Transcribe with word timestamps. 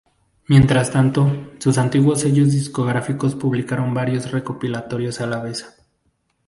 Mientras 0.47 0.89
tanto, 0.89 1.51
sus 1.59 1.77
antiguos 1.77 2.21
sellos 2.21 2.51
discográficos, 2.51 3.35
publicaron 3.35 3.93
varios 3.93 4.31
recopilatorios 4.31 5.21
a 5.21 5.27
la 5.27 5.41
vez. 5.43 5.77